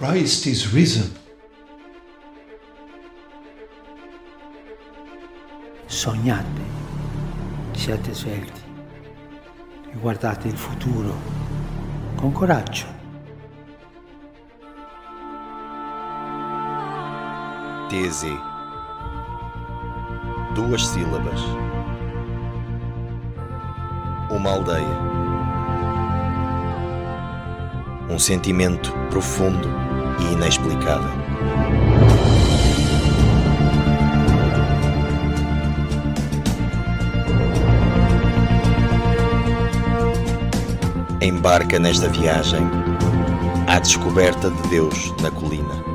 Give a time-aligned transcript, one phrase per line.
[0.00, 1.12] Christ is risen.
[5.84, 6.62] Sognate,
[7.72, 8.62] siate svelti
[9.92, 11.12] e guardate il futuro
[12.16, 12.86] con coraggio.
[17.88, 18.24] TZ.
[20.54, 21.42] Duas sílabas.
[24.30, 25.08] Uma aldeia.
[28.08, 31.20] Um sentimento profundo e inexplicável.
[41.20, 42.62] Embarca nesta viagem
[43.66, 45.89] à descoberta de Deus na colina.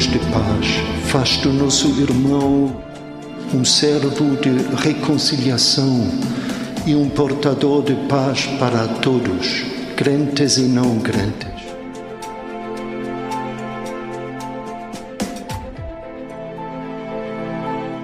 [0.00, 0.66] Deus de paz,
[1.10, 2.82] faz do nosso irmão
[3.52, 6.08] um servo de reconciliação
[6.86, 9.62] e um portador de paz para todos,
[9.98, 11.50] crentes e não crentes.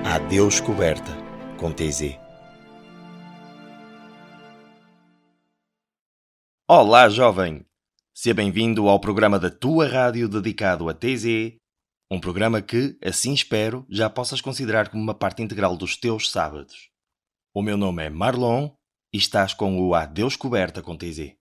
[0.05, 1.17] A Deus coberta
[1.57, 2.19] com TZ.
[6.69, 7.65] Olá, jovem!
[8.13, 11.57] Seja bem-vindo ao programa da tua rádio dedicado a TZ,
[12.11, 16.91] um programa que, assim espero, já possas considerar como uma parte integral dos teus sábados.
[17.53, 18.71] O meu nome é Marlon
[19.13, 21.35] e estás com o A Deus Coberta com TZ.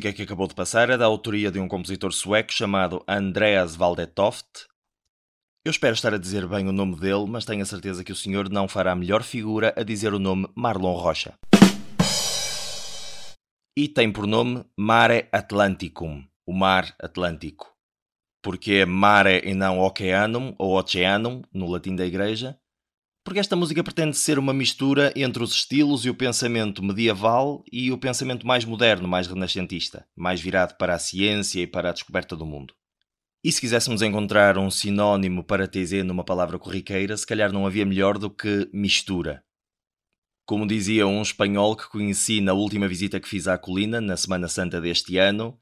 [0.00, 4.64] Música que acabou de passar é da autoria de um compositor sueco chamado Andreas Valdetoft.
[5.62, 8.16] Eu espero estar a dizer bem o nome dele, mas tenho a certeza que o
[8.16, 11.34] senhor não fará melhor figura a dizer o nome Marlon Rocha.
[13.76, 17.70] E tem por nome Mare Atlanticum, o Mar Atlântico.
[18.42, 22.58] Porque é mare e não oceanum ou oceanum, no latim da igreja.
[23.24, 27.92] Porque esta música pretende ser uma mistura entre os estilos e o pensamento medieval e
[27.92, 32.34] o pensamento mais moderno, mais renascentista, mais virado para a ciência e para a descoberta
[32.34, 32.74] do mundo.
[33.44, 37.86] E se quiséssemos encontrar um sinónimo para TZ numa palavra corriqueira, se calhar não havia
[37.86, 39.42] melhor do que mistura.
[40.46, 44.48] Como dizia um espanhol que conheci na última visita que fiz à colina, na Semana
[44.48, 45.58] Santa deste ano,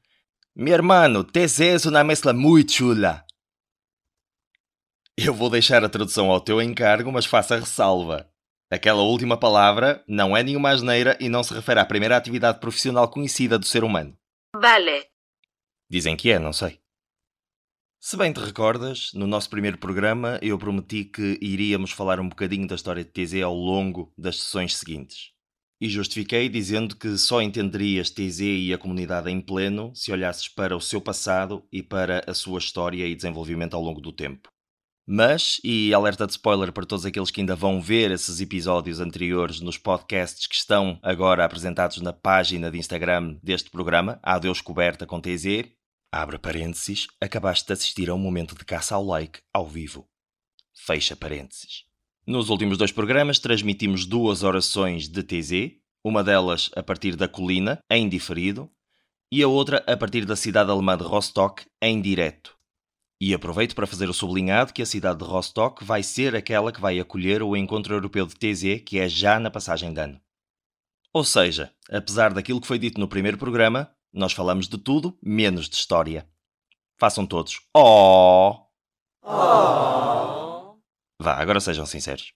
[0.55, 3.23] Mi hermano, TZ é uma mescla muito chula.
[5.21, 8.31] Eu vou deixar a tradução ao teu encargo, mas faça ressalva.
[8.71, 13.09] Aquela última palavra não é nenhuma asneira e não se refere à primeira atividade profissional
[13.09, 14.17] conhecida do ser humano.
[14.55, 15.07] Vale.
[15.89, 16.79] Dizem que é, não sei.
[17.99, 22.65] Se bem te recordas, no nosso primeiro programa eu prometi que iríamos falar um bocadinho
[22.65, 25.31] da história de TZ ao longo das sessões seguintes.
[25.81, 30.77] E justifiquei dizendo que só entenderias TZ e a comunidade em pleno se olhasses para
[30.77, 34.49] o seu passado e para a sua história e desenvolvimento ao longo do tempo.
[35.11, 39.59] Mas, e alerta de spoiler para todos aqueles que ainda vão ver esses episódios anteriores
[39.59, 45.07] nos podcasts que estão agora apresentados na página de Instagram deste programa, A Deus Coberta
[45.07, 45.67] com TZ,
[46.11, 50.07] abre parênteses, acabaste de assistir a um momento de caça ao like ao vivo.
[50.75, 51.85] Fecha parênteses.
[52.27, 55.71] Nos últimos dois programas transmitimos duas orações de TZ,
[56.03, 58.69] uma delas a partir da colina, em diferido,
[59.31, 62.58] e a outra a partir da cidade alemã de Rostock, em direto.
[63.21, 66.79] E aproveito para fazer o sublinhado que a cidade de Rostock vai ser aquela que
[66.79, 70.21] vai acolher o Encontro Europeu de TZ, que é já na passagem de ano.
[71.11, 75.67] Ou seja, apesar daquilo que foi dito no primeiro programa, nós falamos de tudo menos
[75.67, 76.29] de história.
[76.97, 77.59] Façam todos.
[77.75, 78.55] Oh!
[79.21, 80.77] Oh.
[81.21, 82.31] Vá, agora sejam sinceros.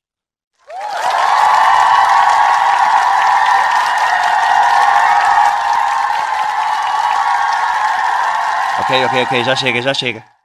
[8.82, 10.43] Ok, ok, ok, já chega, já chega.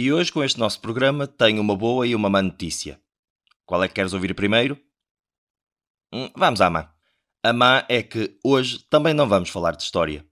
[0.00, 3.00] E hoje, com este nosso programa, tenho uma boa e uma má notícia.
[3.66, 4.78] Qual é que queres ouvir primeiro?
[6.12, 6.92] Hum, vamos à má.
[7.42, 10.24] A má é que hoje também não vamos falar de história.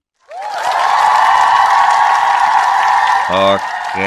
[3.29, 4.01] Ok.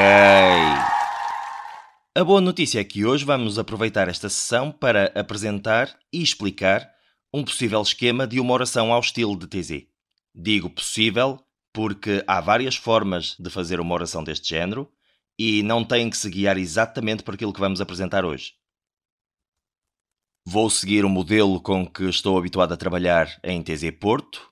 [2.15, 6.91] A boa notícia é que hoje vamos aproveitar esta sessão para apresentar e explicar
[7.31, 9.83] um possível esquema de uma oração ao estilo de TZ.
[10.33, 11.39] Digo possível
[11.71, 14.91] porque há várias formas de fazer uma oração deste género
[15.43, 18.53] e não têm que se guiar exatamente por aquilo que vamos apresentar hoje.
[20.45, 24.51] Vou seguir o modelo com que estou habituado a trabalhar em TZ Porto,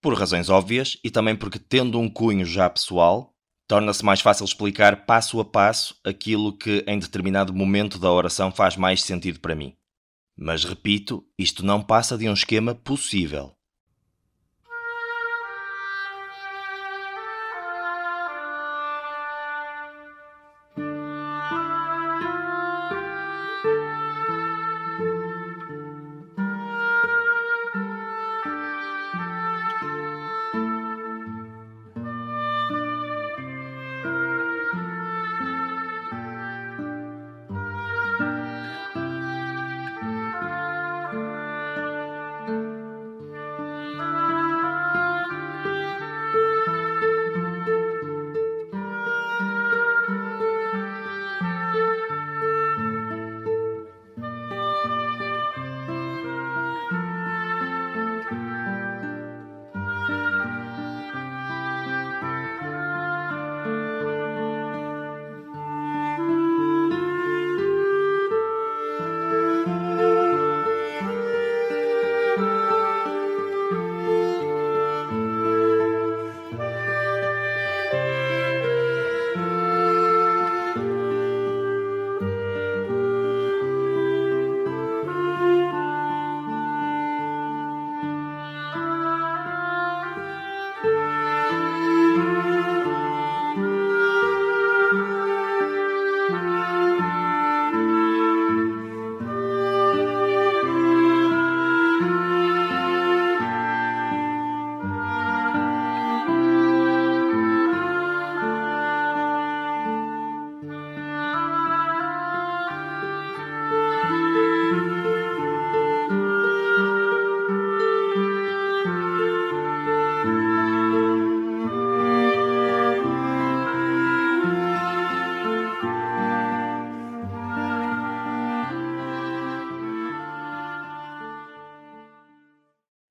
[0.00, 3.34] por razões óbvias e também porque, tendo um cunho já pessoal,
[3.68, 8.76] torna-se mais fácil explicar passo a passo aquilo que em determinado momento da oração faz
[8.76, 9.76] mais sentido para mim.
[10.38, 13.54] Mas repito, isto não passa de um esquema possível.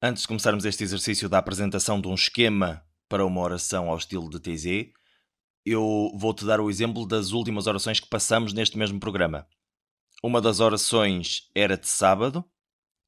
[0.09, 4.27] Antes de começarmos este exercício da apresentação de um esquema para uma oração ao estilo
[4.27, 4.91] de TZ,
[5.63, 9.45] eu vou-te dar o exemplo das últimas orações que passamos neste mesmo programa.
[10.23, 12.43] uma das orações era de sábado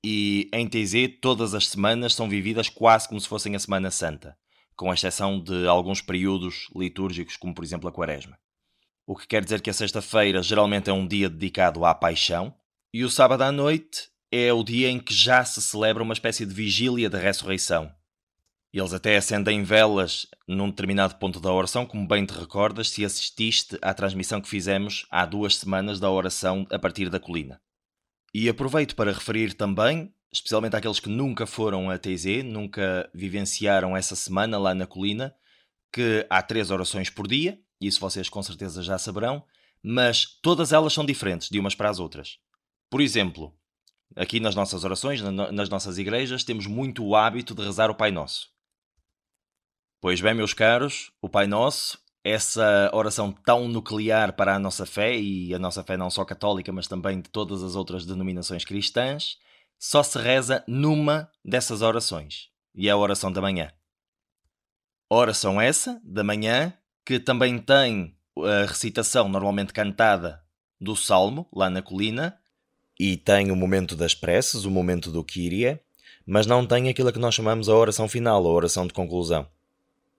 [0.06, 4.38] e em TZ todas as semanas são vividas quase como se fossem a Semana Santa,
[4.76, 8.38] com exceção de alguns períodos litúrgicos, como por exemplo a Quaresma.
[9.08, 12.54] O que quer dizer que a sexta-feira geralmente é um dia dedicado à paixão
[12.94, 16.46] e o sábado à noite é o dia em que já se celebra uma espécie
[16.46, 17.94] de vigília da ressurreição.
[18.74, 23.78] Eles até acendem velas num determinado ponto da oração, como bem te recordas se assististe
[23.82, 27.62] à transmissão que fizemos há duas semanas da oração a partir da colina.
[28.34, 34.16] E aproveito para referir também, especialmente àqueles que nunca foram a TZ, nunca vivenciaram essa
[34.16, 35.36] semana lá na colina,
[35.92, 39.44] que há três orações por dia, isso vocês com certeza já saberão,
[39.84, 42.38] mas todas elas são diferentes de umas para as outras.
[42.90, 43.54] Por exemplo,
[44.16, 48.12] aqui nas nossas orações, nas nossas igrejas, temos muito o hábito de rezar o Pai
[48.12, 48.50] Nosso.
[50.02, 55.18] Pois bem, meus caros, o Pai Nosso, essa oração tão nuclear para a nossa fé,
[55.18, 59.38] e a nossa fé não só católica, mas também de todas as outras denominações cristãs,
[59.80, 63.72] só se reza numa dessas orações, e é a oração da manhã.
[65.10, 66.74] Oração essa, da manhã,
[67.06, 70.42] que também tem a recitação normalmente cantada
[70.80, 72.41] do Salmo, lá na colina,
[73.04, 75.80] e tem o momento das preces, o momento do Kyrie,
[76.24, 79.48] mas não tem aquilo que nós chamamos a oração final, a oração de conclusão.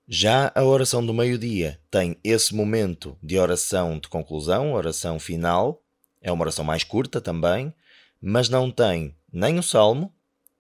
[0.09, 5.81] Já a oração do meio-dia tem esse momento de oração de conclusão, oração final,
[6.21, 7.73] é uma oração mais curta também,
[8.21, 10.13] mas não tem nem o salmo,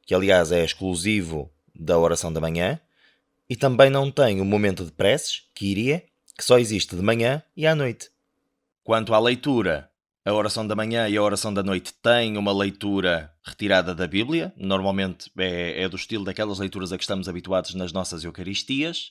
[0.06, 2.78] que aliás é exclusivo da oração da manhã,
[3.50, 6.04] e também não tem o momento de preces, Kyrie,
[6.38, 8.10] que só existe de manhã e à noite.
[8.84, 9.90] Quanto à leitura,
[10.24, 14.52] a oração da manhã e a oração da noite têm uma leitura retirada da Bíblia,
[14.56, 19.10] normalmente é, é do estilo daquelas leituras a que estamos habituados nas nossas Eucaristias.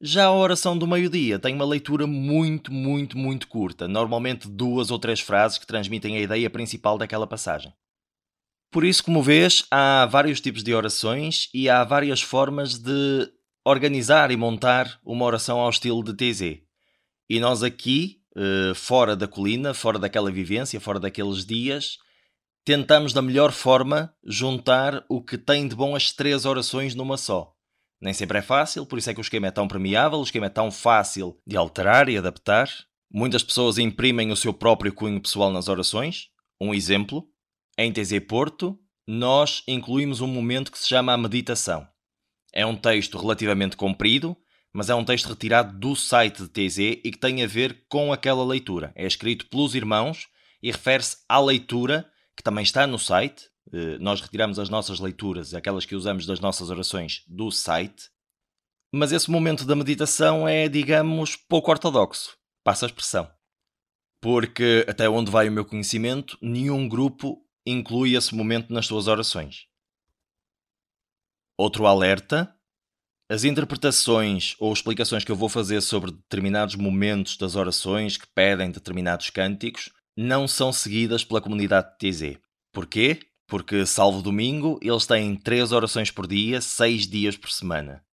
[0.00, 4.98] Já a oração do meio-dia tem uma leitura muito, muito, muito curta, normalmente duas ou
[4.98, 7.72] três frases que transmitem a ideia principal daquela passagem.
[8.70, 13.30] Por isso, como vês, há vários tipos de orações e há várias formas de
[13.62, 16.62] organizar e montar uma oração ao estilo de TZ.
[17.28, 21.98] E nós aqui, eh, fora da colina, fora daquela vivência, fora daqueles dias,
[22.64, 27.52] tentamos da melhor forma juntar o que tem de bom as três orações numa só.
[28.00, 30.46] Nem sempre é fácil, por isso é que o esquema é tão permeável, o esquema
[30.46, 32.68] é tão fácil de alterar e adaptar.
[33.12, 36.28] Muitas pessoas imprimem o seu próprio cunho pessoal nas orações.
[36.60, 37.28] Um exemplo,
[37.78, 41.86] em TZ Porto, nós incluímos um momento que se chama a meditação.
[42.52, 44.36] É um texto relativamente comprido,
[44.72, 48.12] mas é um texto retirado do site de TZ e que tem a ver com
[48.12, 48.92] aquela leitura.
[48.94, 50.28] É escrito pelos irmãos
[50.62, 53.50] e refere-se à leitura que também está no site.
[53.72, 58.10] Eh, nós retiramos as nossas leituras, aquelas que usamos das nossas orações, do site.
[58.90, 62.36] Mas esse momento da meditação é, digamos, pouco ortodoxo.
[62.64, 63.30] Passa a expressão.
[64.20, 69.66] Porque, até onde vai o meu conhecimento, nenhum grupo inclui esse momento nas suas orações.
[71.58, 72.54] Outro alerta:
[73.32, 78.70] as interpretações ou explicações que eu vou fazer sobre determinados momentos das orações que pedem
[78.70, 82.38] determinados cânticos não são seguidas pela comunidade de TZ.
[82.74, 83.20] Porquê?
[83.48, 88.04] Porque, salvo domingo, eles têm três orações por dia, seis dias por semana.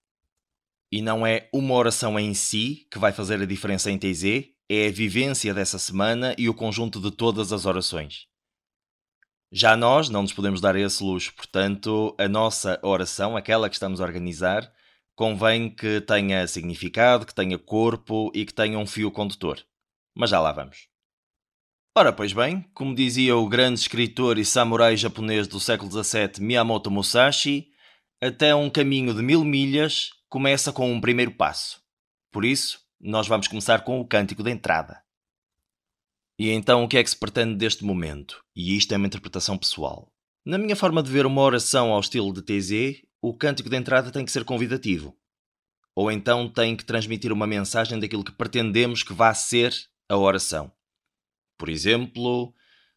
[0.90, 4.88] E não é uma oração em si que vai fazer a diferença em TZ, é
[4.88, 8.26] a vivência dessa semana e o conjunto de todas as orações.
[9.52, 14.00] Já nós não nos podemos dar esse luxo, portanto, a nossa oração, aquela que estamos
[14.00, 14.72] a organizar,
[15.20, 19.62] convém que tenha significado, que tenha corpo e que tenha um fio condutor.
[20.16, 20.88] Mas já lá vamos.
[21.94, 26.90] Ora, pois bem, como dizia o grande escritor e samurai japonês do século XVII Miyamoto
[26.90, 27.68] Musashi,
[28.22, 31.82] até um caminho de mil milhas começa com um primeiro passo.
[32.32, 35.04] Por isso, nós vamos começar com o cântico de entrada.
[36.40, 38.42] E então o que é que se pretende deste momento?
[38.56, 40.10] E isto é uma interpretação pessoal.
[40.46, 44.12] Na minha forma de ver uma oração ao estilo de TZ, o cântico de entrada
[44.12, 45.18] tem que ser convidativo.
[45.96, 49.74] Ou então tem que transmitir uma mensagem daquilo que pretendemos que vá ser
[50.08, 50.72] a oração.
[51.58, 52.54] Por exemplo,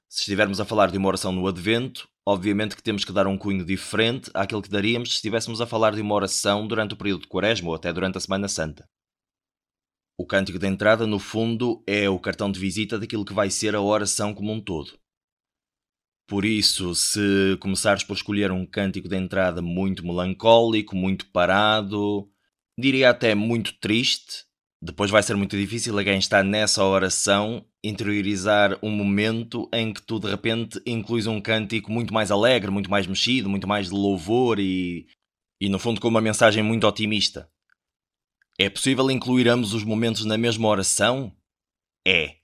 [0.09, 3.37] se estivermos a falar de uma oração no Advento, obviamente que temos que dar um
[3.37, 7.23] cunho diferente àquele que daríamos se estivéssemos a falar de uma oração durante o período
[7.23, 8.88] de Quaresma ou até durante a Semana Santa.
[10.17, 13.75] O cântico de entrada, no fundo, é o cartão de visita daquilo que vai ser
[13.75, 15.02] a oração como um todo.
[16.33, 22.27] Por isso, se começares por escolher um cântico de entrada muito melancólico, muito parado,
[22.79, 24.47] diria até muito triste,
[24.81, 30.01] depois vai ser muito difícil a quem está nessa oração interiorizar um momento em que
[30.01, 33.93] tu de repente incluis um cântico muito mais alegre, muito mais mexido, muito mais de
[33.93, 35.07] louvor e,
[35.61, 37.47] e no fundo com uma mensagem muito otimista.
[38.59, 41.31] É possível incluir ambos os momentos na mesma oração?
[42.09, 42.37] É.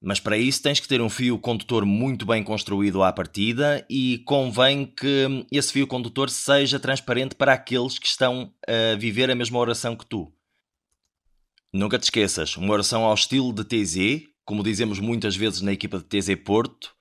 [0.00, 4.18] Mas para isso tens que ter um fio condutor muito bem construído à partida e
[4.26, 9.58] convém que esse fio condutor seja transparente para aqueles que estão a viver a mesma
[9.58, 10.32] oração que tu.
[11.72, 15.98] Nunca te esqueças, uma oração ao estilo de TZ, como dizemos muitas vezes na equipa
[15.98, 16.94] de TZ Porto,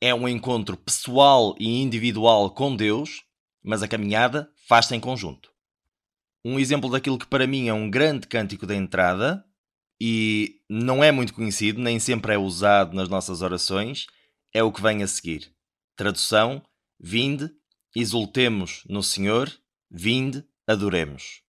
[0.00, 3.24] é um encontro pessoal e individual com Deus,
[3.62, 5.50] mas a caminhada faz-se em conjunto.
[6.44, 9.44] Um exemplo daquilo que para mim é um grande cântico da entrada
[10.00, 14.06] e não é muito conhecido, nem sempre é usado nas nossas orações,
[14.52, 15.52] é o que vem a seguir.
[15.96, 16.62] Tradução:
[16.98, 17.50] Vinde,
[17.94, 19.50] exultemos no Senhor,
[19.90, 21.42] vinde, adoremos.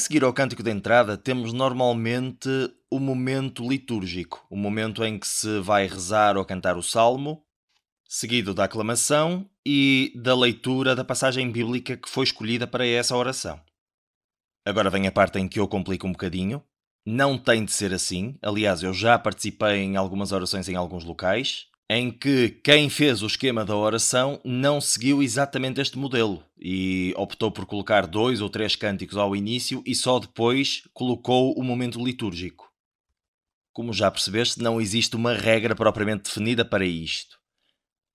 [0.00, 2.48] Seguir ao cântico de entrada, temos normalmente
[2.90, 7.44] o momento litúrgico, o momento em que se vai rezar ou cantar o salmo,
[8.08, 13.60] seguido da aclamação e da leitura da passagem bíblica que foi escolhida para essa oração.
[14.66, 16.62] Agora vem a parte em que eu complico um bocadinho.
[17.06, 18.36] Não tem de ser assim.
[18.42, 23.26] Aliás, eu já participei em algumas orações em alguns locais em que quem fez o
[23.26, 28.76] esquema da oração não seguiu exatamente este modelo e optou por colocar dois ou três
[28.76, 32.72] cânticos ao início e só depois colocou o momento litúrgico.
[33.72, 37.40] Como já percebeste, não existe uma regra propriamente definida para isto.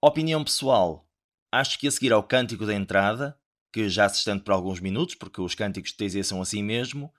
[0.02, 1.06] Opinião pessoal:
[1.52, 3.38] acho que a seguir ao cântico da entrada,
[3.74, 7.14] que já se estende por alguns minutos, porque os cânticos de TZ são assim mesmo,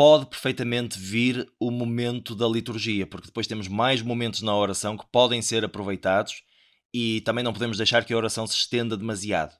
[0.00, 5.04] pode perfeitamente vir o momento da liturgia, porque depois temos mais momentos na oração que
[5.12, 6.42] podem ser aproveitados
[6.90, 9.54] e também não podemos deixar que a oração se estenda demasiado.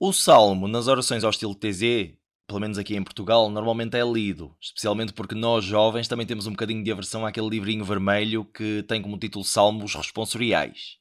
[0.00, 2.12] O salmo nas orações ao estilo TZ,
[2.44, 6.50] pelo menos aqui em Portugal, normalmente é lido, especialmente porque nós jovens também temos um
[6.50, 10.96] bocadinho de aversão àquele livrinho vermelho que tem como título Salmos Responsoriais.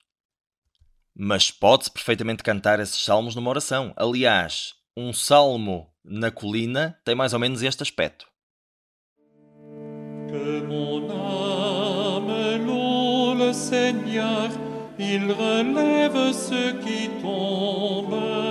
[1.15, 3.91] Mas pode-se perfeitamente cantar esses salmos numa oração.
[3.97, 8.30] Aliás, um salmo na colina tem mais ou menos este aspecto.
[10.32, 12.32] Que mon âme
[13.38, 14.50] le Seigneur,
[14.98, 18.41] il relève ceux qui tombent.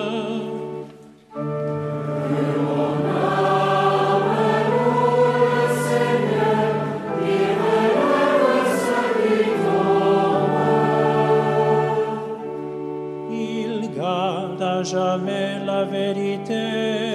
[14.83, 17.10] Jamais la vérité.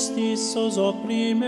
[0.00, 1.46] Justice aux opprimés.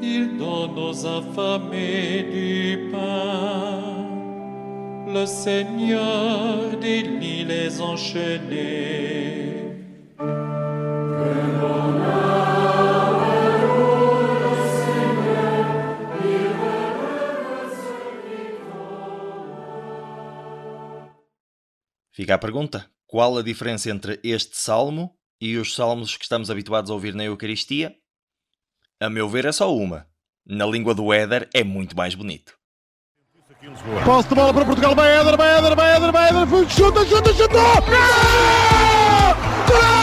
[0.00, 4.06] Il donne aux affamés du pain.
[5.06, 8.86] Le Seigneur délie les enchaînés.
[22.12, 26.90] Fica a pergunta: qual a diferença entre este salmo e os salmos que estamos habituados
[26.90, 27.94] a ouvir na Eucaristia?
[29.00, 30.06] A meu ver, é só uma.
[30.46, 32.58] Na língua do Éder é muito mais bonito.
[34.04, 37.32] Posse de bola para Portugal, vai Éder, vai Éder, vai Éder, vai Éder, chuta, chuta,
[37.34, 37.54] chuta!
[39.66, 39.98] Gol!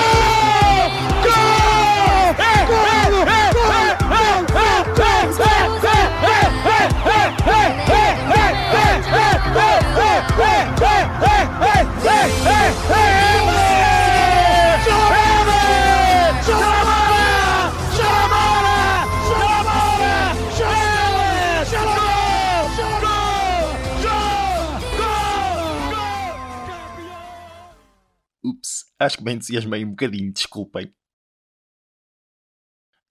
[28.99, 30.93] Acho que me entusiasmei um bocadinho, desculpem.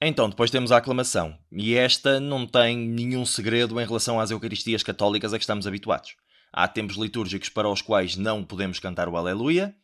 [0.01, 4.83] Então, depois temos a aclamação, e esta não tem nenhum segredo em relação às Eucaristias
[4.83, 6.17] católicas a que estamos habituados.
[6.53, 9.75] Há tempos litúrgicos para os quais não podemos cantar o Aleluia.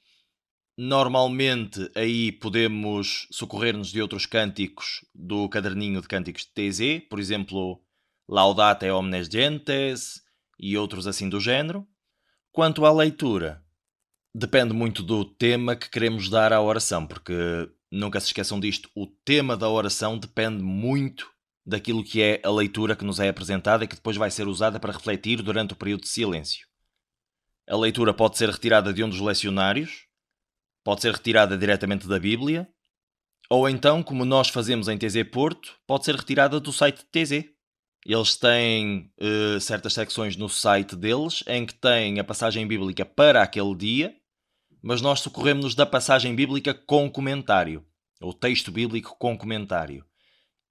[0.76, 7.82] Normalmente aí podemos socorrer-nos de outros cânticos do caderninho de cânticos de TZ, por exemplo,
[8.28, 10.22] Laudate omnes gentes
[10.56, 11.84] e outros assim do género.
[12.52, 13.64] Quanto à leitura,
[14.34, 17.32] depende muito do tema que queremos dar à oração, porque
[17.90, 21.30] nunca se esqueçam disto, o tema da oração depende muito
[21.66, 24.80] daquilo que é a leitura que nos é apresentada e que depois vai ser usada
[24.80, 26.66] para refletir durante o período de silêncio.
[27.68, 30.06] A leitura pode ser retirada de um dos lecionários,
[30.84, 32.68] pode ser retirada diretamente da Bíblia,
[33.48, 37.48] ou então, como nós fazemos em TZ Porto, pode ser retirada do site de TZ.
[38.06, 43.42] Eles têm uh, certas secções no site deles em que têm a passagem bíblica para
[43.42, 44.16] aquele dia,
[44.82, 47.84] mas nós socorremos-nos da passagem bíblica com comentário,
[48.20, 50.04] ou texto bíblico com comentário,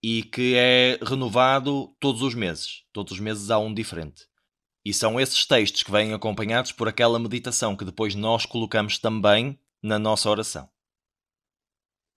[0.01, 2.83] e que é renovado todos os meses.
[2.93, 4.27] Todos os meses há um diferente.
[4.83, 9.59] E são esses textos que vêm acompanhados por aquela meditação que depois nós colocamos também
[9.83, 10.69] na nossa oração.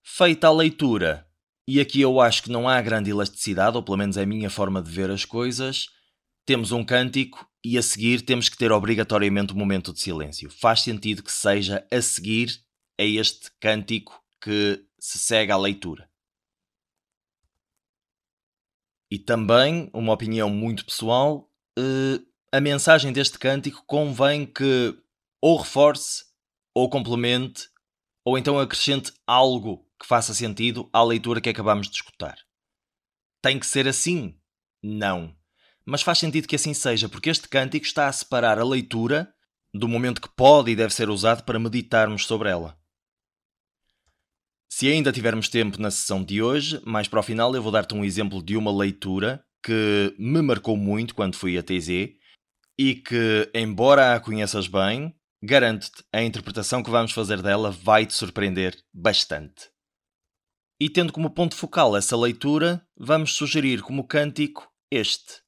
[0.02, 1.28] Feita a leitura,
[1.66, 4.50] e aqui eu acho que não há grande elasticidade, ou pelo menos é a minha
[4.50, 5.88] forma de ver as coisas,
[6.44, 10.50] temos um cântico e a seguir temos que ter obrigatoriamente um momento de silêncio.
[10.50, 12.62] Faz sentido que seja a seguir
[13.00, 16.10] a este cântico que se segue à leitura.
[19.10, 21.50] E também, uma opinião muito pessoal,
[22.50, 24.98] a mensagem deste cântico convém que
[25.40, 26.24] ou reforce,
[26.74, 27.68] ou complemente,
[28.24, 32.38] ou então acrescente algo que faça sentido à leitura que acabamos de escutar.
[33.42, 34.38] Tem que ser assim?
[34.82, 35.36] Não.
[35.84, 39.32] Mas faz sentido que assim seja, porque este cântico está a separar a leitura
[39.74, 42.78] do momento que pode e deve ser usado para meditarmos sobre ela.
[44.70, 47.94] Se ainda tivermos tempo na sessão de hoje, mais para o final eu vou dar-te
[47.94, 52.16] um exemplo de uma leitura que me marcou muito quando fui a TZ
[52.78, 58.14] e que, embora a conheças bem, garanto-te, a interpretação que vamos fazer dela vai te
[58.14, 59.70] surpreender bastante.
[60.80, 65.41] E tendo como ponto focal essa leitura, vamos sugerir como cântico este: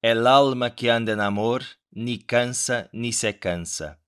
[0.00, 3.98] El alma que anda en amor, ni cansa ni se cansa.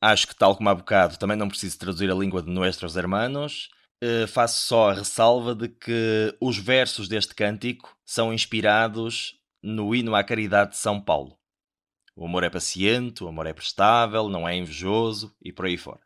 [0.00, 3.68] Acho que, tal como há bocado, também não preciso traduzir a língua de Nuestros Hermanos.
[4.02, 10.14] Uh, faço só a ressalva de que os versos deste cântico são inspirados no hino
[10.14, 11.38] à caridade de São Paulo.
[12.16, 16.00] O amor é paciente, o amor é prestável, não é invejoso e por aí fora.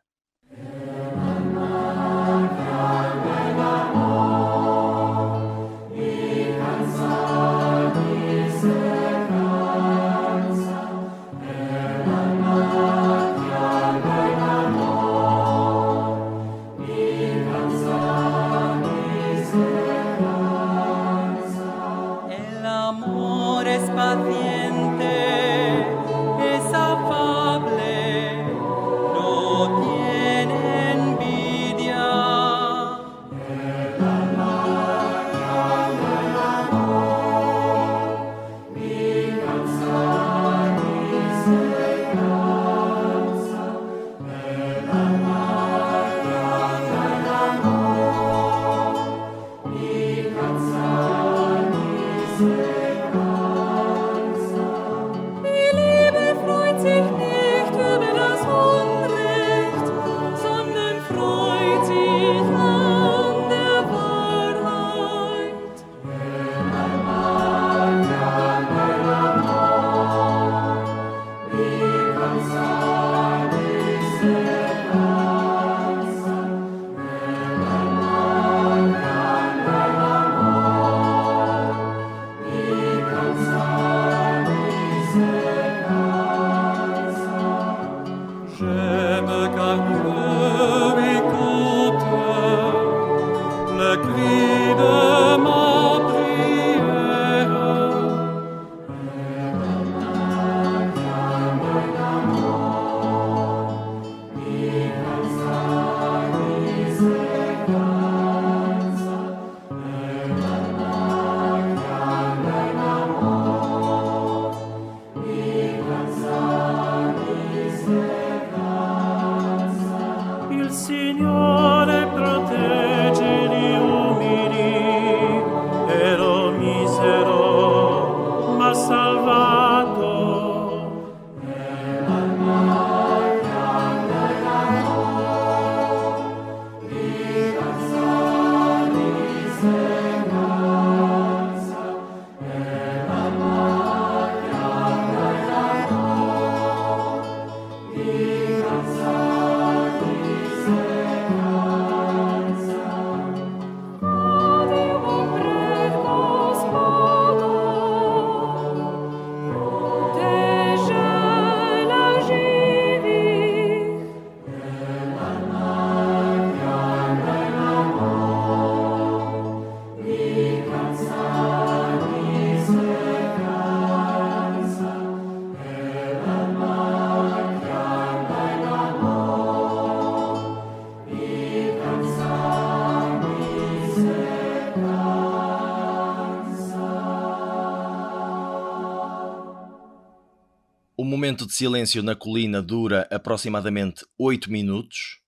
[191.29, 195.19] Momento de silêncio na colina dura aproximadamente 8 minutos.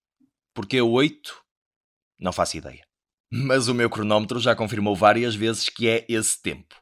[0.52, 1.44] Porquê 8?
[2.20, 2.84] Não faço ideia.
[3.32, 6.76] Mas o meu cronómetro já confirmou várias vezes que é esse tempo.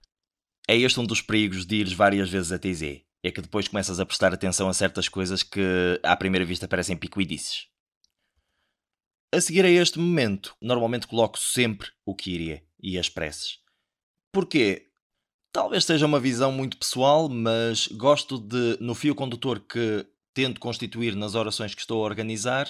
[0.69, 3.01] É este um dos perigos de ires várias vezes a TZ.
[3.21, 6.95] É que depois começas a prestar atenção a certas coisas que à primeira vista parecem
[6.95, 7.67] picuidices.
[9.33, 13.59] A seguir a este momento, normalmente coloco sempre o Kyrie e as preces.
[14.31, 14.88] Porquê?
[15.51, 21.15] Talvez seja uma visão muito pessoal, mas gosto de, no fio condutor que tento constituir
[21.15, 22.67] nas orações que estou a organizar,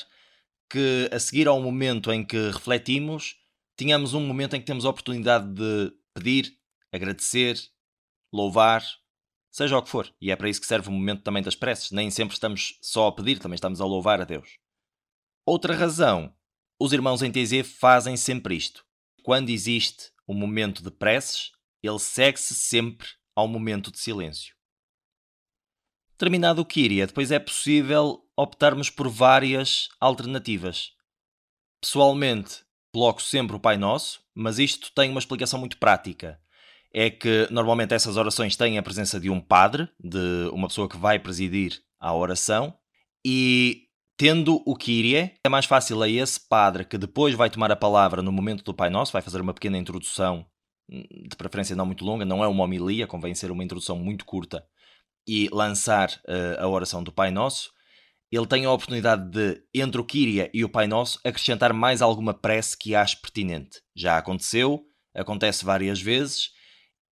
[0.69, 3.35] que a seguir ao momento em que refletimos,
[3.75, 6.57] tenhamos um momento em que temos a oportunidade de pedir,
[6.91, 7.59] agradecer,
[8.31, 8.83] louvar,
[9.51, 10.13] seja o que for.
[10.21, 11.91] E é para isso que serve o momento também das preces.
[11.91, 14.57] Nem sempre estamos só a pedir, também estamos a louvar a Deus.
[15.45, 16.33] Outra razão,
[16.79, 18.85] os irmãos em TZ fazem sempre isto.
[19.23, 21.51] Quando existe um momento de preces,
[21.87, 24.53] ele segue-se sempre ao momento de silêncio.
[26.17, 30.91] Terminado o Kyria, depois é possível optarmos por várias alternativas.
[31.81, 32.61] Pessoalmente,
[32.93, 36.37] coloco sempre o Pai Nosso, mas isto tem uma explicação muito prática.
[36.93, 40.97] É que normalmente essas orações têm a presença de um padre, de uma pessoa que
[40.97, 42.77] vai presidir a oração,
[43.25, 43.87] e
[44.17, 48.21] tendo o Kyrie, é mais fácil a esse padre que depois vai tomar a palavra
[48.21, 50.45] no momento do Pai Nosso, vai fazer uma pequena introdução
[50.89, 54.65] de preferência não muito longa, não é uma homilia, convém ser uma introdução muito curta
[55.27, 57.71] e lançar uh, a oração do Pai Nosso,
[58.31, 62.33] ele tem a oportunidade de, entre o Kyria e o Pai Nosso, acrescentar mais alguma
[62.33, 63.81] prece que ache pertinente.
[63.95, 66.51] Já aconteceu, acontece várias vezes,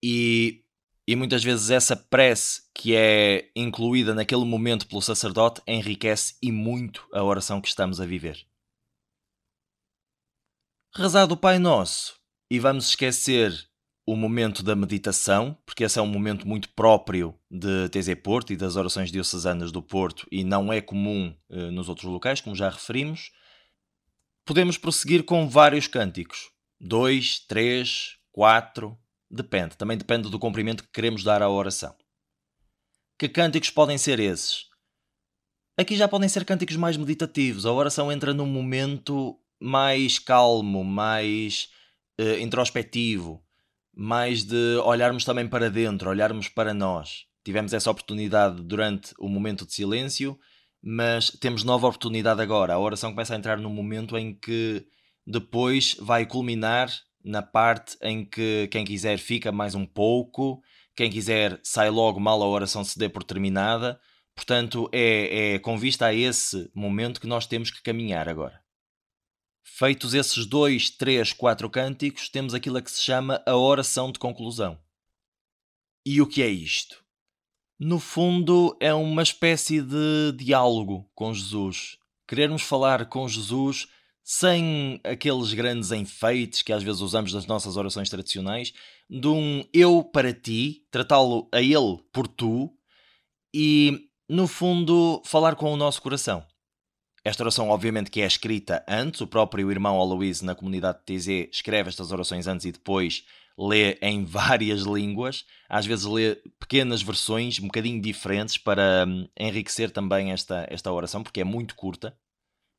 [0.02, 0.62] e,
[1.06, 7.06] e muitas vezes essa prece que é incluída naquele momento pelo sacerdote enriquece e muito
[7.12, 8.46] a oração que estamos a viver.
[10.94, 12.14] Rezado o Pai Nosso,
[12.50, 13.68] e vamos esquecer
[14.06, 18.56] o momento da meditação, porque esse é um momento muito próprio de TZ Porto e
[18.56, 22.70] das orações diocesanas do Porto e não é comum eh, nos outros locais, como já
[22.70, 23.32] referimos.
[24.44, 26.50] Podemos prosseguir com vários cânticos.
[26.80, 28.96] Dois, três, quatro,
[29.28, 29.76] depende.
[29.76, 31.96] Também depende do comprimento que queremos dar à oração.
[33.18, 34.66] Que cânticos podem ser esses?
[35.76, 37.66] Aqui já podem ser cânticos mais meditativos.
[37.66, 41.70] A oração entra num momento mais calmo, mais
[42.20, 43.42] uh, introspectivo,
[43.94, 47.24] mais de olharmos também para dentro, olharmos para nós.
[47.44, 50.38] Tivemos essa oportunidade durante o momento de silêncio,
[50.82, 52.74] mas temos nova oportunidade agora.
[52.74, 54.84] A oração começa a entrar num momento em que
[55.26, 56.90] depois vai culminar
[57.24, 60.62] na parte em que quem quiser fica mais um pouco,
[60.94, 63.98] quem quiser sai logo mal a oração se dê por terminada.
[64.34, 68.60] Portanto, é, é com vista a esse momento que nós temos que caminhar agora.
[69.68, 74.18] Feitos esses dois, três, quatro cânticos, temos aquilo a que se chama a oração de
[74.18, 74.78] conclusão.
[76.04, 77.04] E o que é isto?
[77.78, 81.98] No fundo, é uma espécie de diálogo com Jesus.
[82.26, 83.88] Querermos falar com Jesus
[84.22, 88.72] sem aqueles grandes enfeites que às vezes usamos nas nossas orações tradicionais,
[89.10, 92.72] de um eu para ti, tratá-lo a ele por tu
[93.52, 96.46] e, no fundo, falar com o nosso coração.
[97.26, 101.26] Esta oração, obviamente, que é escrita antes, o próprio irmão Aloís na comunidade de TZ
[101.50, 103.24] escreve estas orações antes e depois
[103.58, 109.90] lê em várias línguas, às vezes lê pequenas versões um bocadinho diferentes para hum, enriquecer
[109.90, 112.16] também esta, esta oração, porque é muito curta.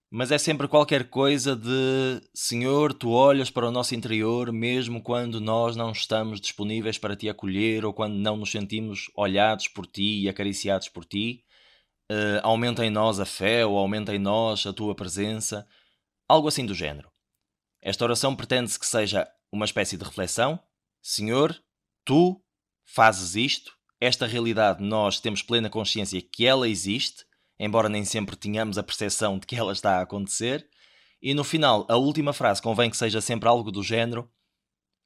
[0.09, 5.41] Mas é sempre qualquer coisa de Senhor, tu olhas para o nosso interior mesmo quando
[5.41, 10.21] nós não estamos disponíveis para te acolher ou quando não nos sentimos olhados por ti
[10.21, 11.43] e acariciados por ti
[12.11, 15.67] uh, aumenta em nós a fé ou aumenta em nós a tua presença,
[16.27, 17.11] algo assim do género.
[17.81, 20.59] Esta oração pretende-se que seja uma espécie de reflexão.
[21.01, 21.57] Senhor,
[22.03, 22.41] tu
[22.85, 27.25] fazes isto, esta realidade nós temos plena consciência que ela existe,
[27.59, 30.67] embora nem sempre tenhamos a percepção de que ela está a acontecer.
[31.21, 34.29] E no final, a última frase convém que seja sempre algo do género: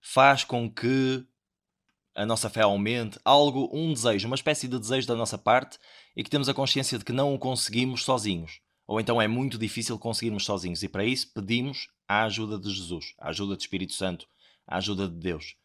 [0.02, 1.26] faz com que
[2.14, 5.80] a nossa fé aumente, algo, um desejo, uma espécie de desejo da nossa parte
[6.16, 8.60] e que temos a consciência de que não o conseguimos sozinhos.
[8.88, 13.14] Ou então é muito difícil conseguirmos sozinhos e para isso pedimos a ajuda de Jesus,
[13.20, 14.28] a ajuda do Espírito Santo,
[14.68, 15.56] a ajuda de Deus.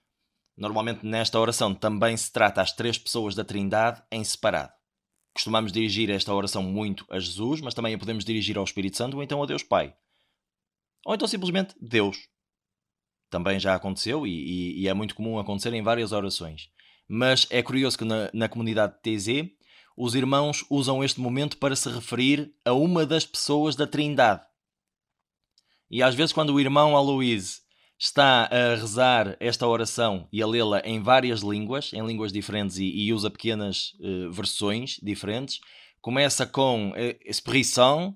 [0.56, 4.72] Normalmente nesta oração também se trata as três pessoas da Trindade em separado.
[5.35, 9.16] Costumamos dirigir esta oração muito a Jesus, mas também a podemos dirigir ao Espírito Santo
[9.16, 9.94] ou então a Deus Pai.
[11.04, 12.16] Ou então simplesmente Deus,
[13.28, 16.70] também já aconteceu e, e, e, é muito comum acontecer em várias orações.
[17.09, 19.50] Mas é curioso que na, na comunidade TZ
[19.96, 24.42] os irmãos usam este momento para se referir a uma das pessoas da Trindade.
[25.90, 27.61] E às vezes, quando o irmão Aloíse
[27.98, 32.85] está a rezar esta oração e a lê-la em várias línguas, em línguas diferentes, e,
[32.85, 35.61] e usa pequenas uh, versões diferentes.
[36.00, 38.14] Começa com uh, Esprit uh,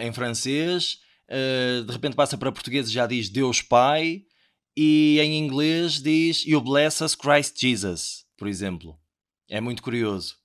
[0.00, 4.24] em francês, uh, de repente passa para português e já diz Deus Pai,
[4.76, 8.96] e em inglês diz You bless us Christ Jesus, por exemplo.
[9.48, 10.41] É muito curioso.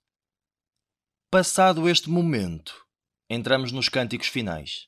[1.30, 2.86] Passado este momento,
[3.30, 4.88] entramos nos cânticos finais.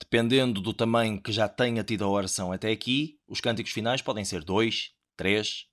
[0.00, 4.24] Dependendo do tamanho que já tenha tido a oração até aqui, os cânticos finais podem
[4.24, 5.66] ser dois, três,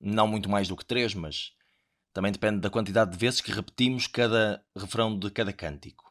[0.00, 1.52] não muito mais do que três, mas
[2.14, 6.10] também depende da quantidade de vezes que repetimos cada refrão de cada cântico.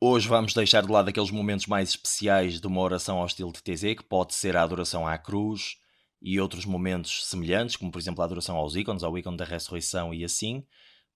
[0.00, 3.62] Hoje vamos deixar de lado aqueles momentos mais especiais de uma oração ao estilo de
[3.62, 5.76] TZ, que pode ser a adoração à cruz
[6.22, 10.14] e outros momentos semelhantes, como por exemplo a adoração aos ícones, ao ícone da ressurreição
[10.14, 10.66] e assim,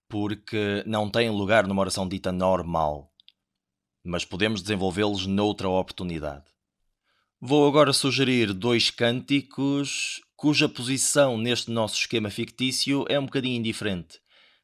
[0.09, 3.11] porque não têm lugar numa oração dita normal
[4.05, 6.45] mas podemos desenvolvê-los noutra oportunidade.
[7.41, 14.19] Vou agora sugerir dois cânticos cuja posição neste nosso esquema fictício é um bocadinho indiferente.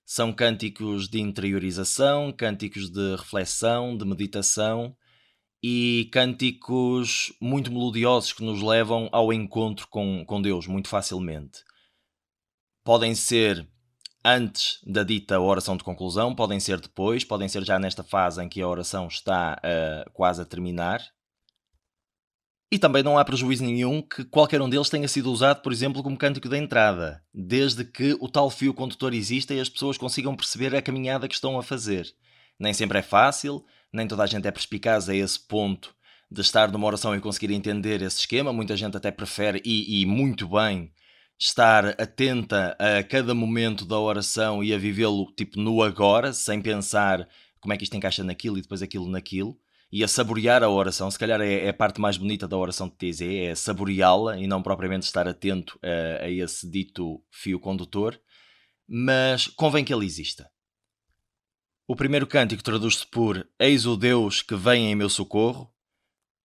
[0.05, 4.95] São cânticos de interiorização, cânticos de reflexão, de meditação
[5.63, 11.63] e cânticos muito melodiosos que nos levam ao encontro com, com Deus muito facilmente.
[12.83, 13.67] Podem ser
[14.23, 18.49] antes da dita oração de conclusão, podem ser depois, podem ser já nesta fase em
[18.49, 21.01] que a oração está uh, quase a terminar.
[22.71, 26.01] E também não há prejuízo nenhum que qualquer um deles tenha sido usado, por exemplo,
[26.01, 30.35] como cântico de entrada, desde que o tal fio condutor exista e as pessoas consigam
[30.35, 32.07] perceber a caminhada que estão a fazer.
[32.57, 35.93] Nem sempre é fácil, nem toda a gente é perspicaz a esse ponto
[36.31, 38.53] de estar numa oração e conseguir entender esse esquema.
[38.53, 40.93] Muita gente até prefere, e, e muito bem,
[41.41, 47.27] estar atenta a cada momento da oração e a vivê-lo tipo no agora, sem pensar
[47.59, 49.59] como é que isto encaixa naquilo e depois aquilo naquilo,
[49.91, 51.09] e a saborear a oração.
[51.09, 54.45] Se calhar é, é a parte mais bonita da oração de TZ, é saboreá-la e
[54.45, 58.21] não propriamente estar atento a, a esse dito fio condutor,
[58.87, 60.47] mas convém que ele exista.
[61.87, 65.73] O primeiro cântico traduz-se por Eis o Deus que vem em meu socorro,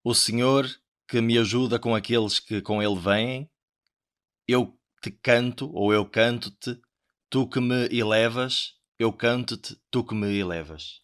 [0.02, 0.66] o Senhor
[1.06, 3.50] que me ajuda com aqueles que com ele vêm.
[4.48, 4.76] Eu
[5.06, 6.80] te canto, ou eu canto-te,
[7.30, 11.00] tu que me elevas, eu canto-te, tu que me elevas.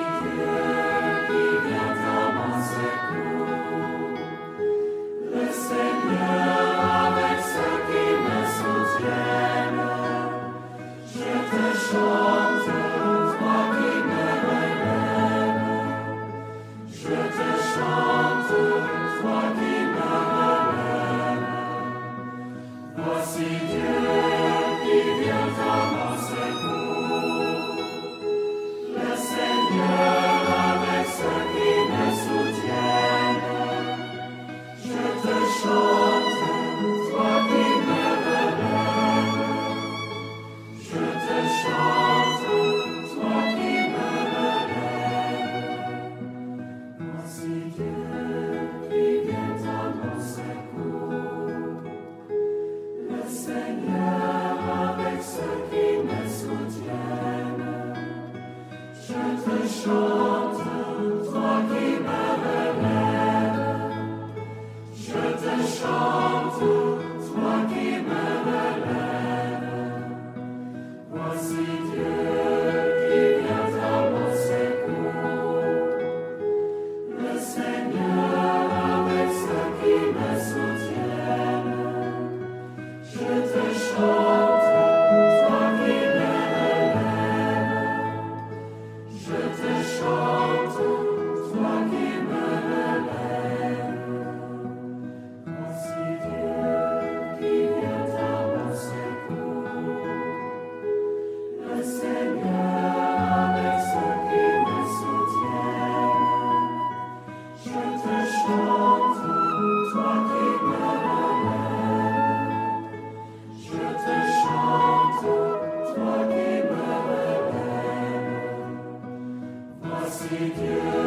[120.30, 121.03] see you.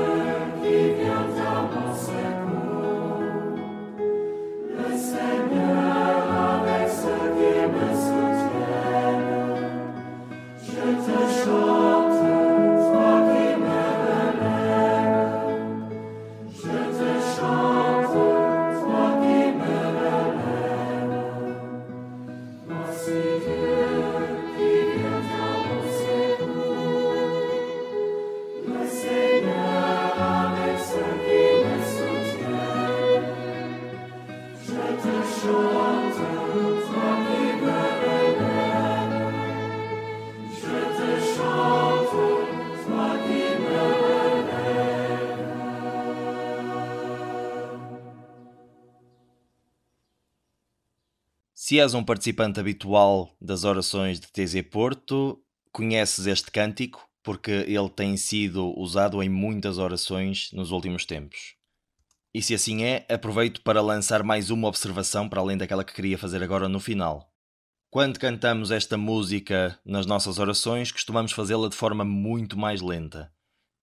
[51.69, 55.43] Se és um participante habitual das orações de TZ Porto,
[55.73, 61.57] conheces este cântico porque ele tem sido usado em muitas orações nos últimos tempos.
[62.33, 66.17] E se assim é, aproveito para lançar mais uma observação para além daquela que queria
[66.17, 67.35] fazer agora no final.
[67.91, 73.35] Quando cantamos esta música nas nossas orações, costumamos fazê-la de forma muito mais lenta.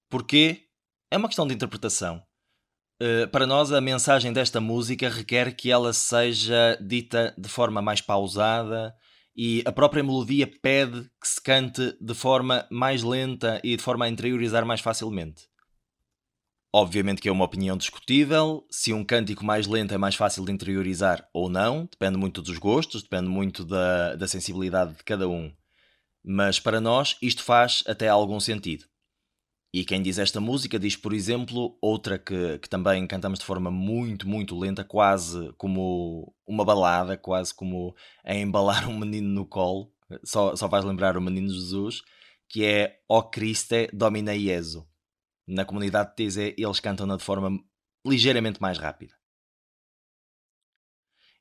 [0.09, 0.69] Porquê?
[1.11, 2.23] É uma questão de interpretação.
[3.03, 7.99] Uh, para nós, a mensagem desta música requer que ela seja dita de forma mais
[7.99, 8.95] pausada,
[9.35, 14.05] e a própria melodia pede que se cante de forma mais lenta e de forma
[14.05, 15.49] a interiorizar mais facilmente.
[16.71, 20.53] Obviamente que é uma opinião discutível, se um cântico mais lento é mais fácil de
[20.53, 25.53] interiorizar ou não, depende muito dos gostos, depende muito da, da sensibilidade de cada um.
[26.23, 28.85] Mas para nós isto faz até algum sentido.
[29.73, 33.71] E quem diz esta música diz, por exemplo, outra que, que também cantamos de forma
[33.71, 39.91] muito, muito lenta, quase como uma balada, quase como a embalar um menino no colo,
[40.23, 42.03] só, só faz lembrar o menino Jesus,
[42.47, 44.87] que é O Christe Domine Jesu.
[45.47, 47.59] Na comunidade de TZ eles cantam-na de forma
[48.05, 49.15] ligeiramente mais rápida.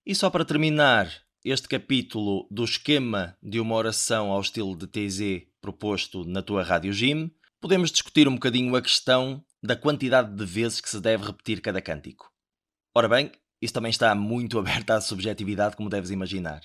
[0.06, 1.12] E só para terminar
[1.44, 6.94] este capítulo do esquema de uma oração ao estilo de TZ proposto na tua Rádio
[6.94, 7.30] Jim,
[7.62, 11.80] podemos discutir um bocadinho a questão da quantidade de vezes que se deve repetir cada
[11.80, 12.28] cântico.
[12.92, 16.60] Ora bem, isso também está muito aberto à subjetividade, como deves imaginar.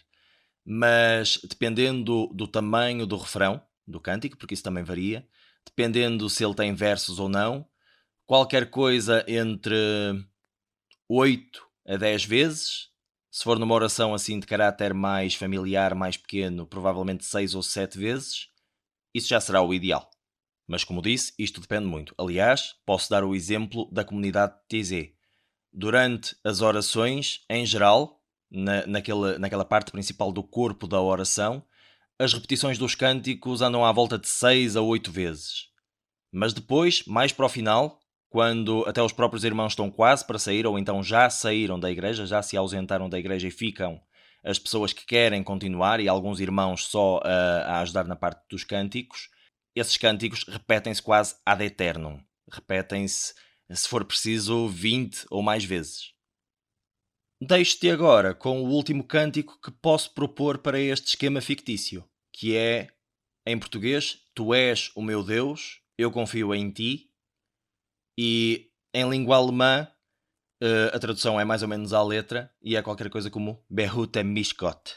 [0.65, 5.25] Mas dependendo do tamanho do refrão do cântico, porque isso também varia,
[5.63, 7.65] dependendo se ele tem versos ou não,
[8.25, 9.75] qualquer coisa entre
[11.07, 12.89] 8 a 10 vezes.
[13.29, 17.99] Se for numa oração assim de caráter mais familiar, mais pequeno, provavelmente 6 ou 7
[17.99, 18.47] vezes.
[19.13, 20.09] Isso já será o ideal.
[20.67, 22.13] Mas, como disse, isto depende muito.
[22.17, 25.11] Aliás, posso dar o exemplo da comunidade TZ.
[25.71, 31.63] Durante as orações, em geral, na, naquela, naquela parte principal do corpo da oração,
[32.19, 35.67] as repetições dos cânticos andam à volta de 6 a 8 vezes.
[36.31, 37.99] Mas depois, mais para o final,
[38.29, 42.25] quando até os próprios irmãos estão quase para sair, ou então já saíram da igreja,
[42.25, 44.01] já se ausentaram da igreja e ficam
[44.43, 48.63] as pessoas que querem continuar, e alguns irmãos só a, a ajudar na parte dos
[48.63, 49.29] cânticos,
[49.79, 52.19] esses cânticos repetem-se quase ad eternum.
[52.51, 53.33] Repetem-se,
[53.71, 56.13] se for preciso, 20 ou mais vezes.
[57.41, 62.03] Deixo-te agora com o último cântico que posso propor para este esquema fictício,
[62.33, 62.89] que é,
[63.45, 67.11] em português, Tu és o meu Deus, eu confio em ti,
[68.17, 69.87] e em língua alemã
[70.61, 74.23] eh, a tradução é mais ou menos à letra e é qualquer coisa como Behute
[74.23, 74.95] Mishkot.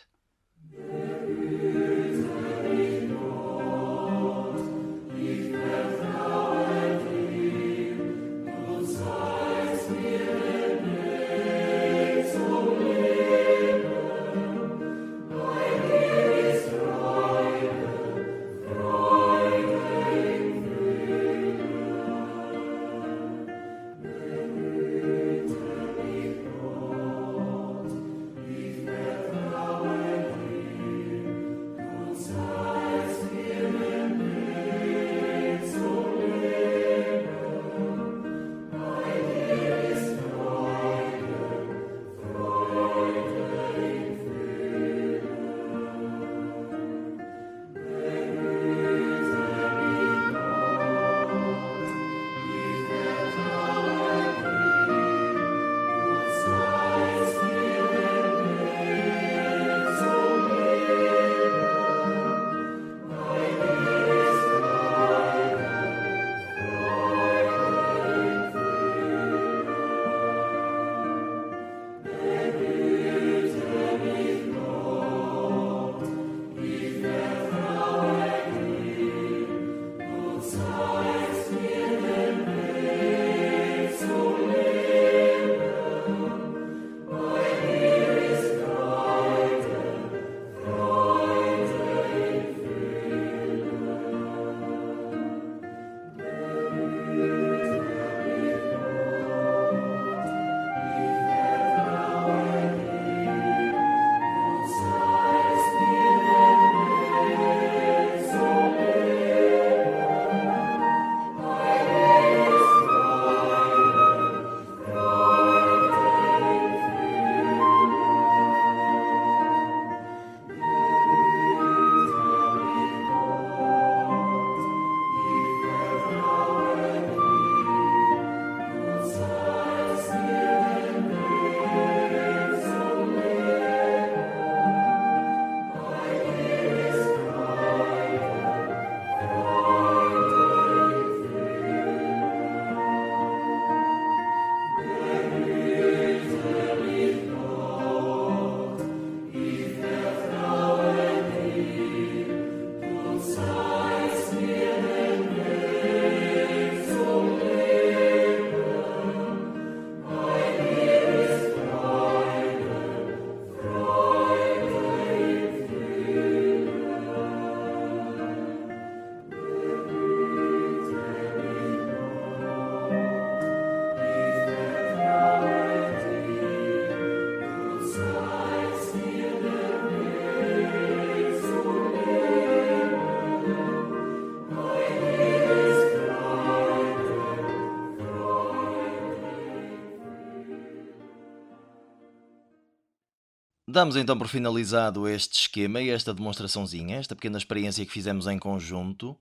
[193.70, 198.36] Damos então por finalizado este esquema e esta demonstraçãozinha, esta pequena experiência que fizemos em
[198.36, 199.16] conjunto.